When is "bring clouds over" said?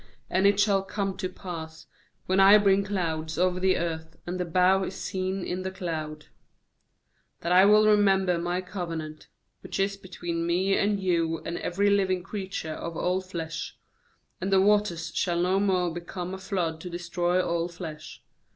2.57-3.59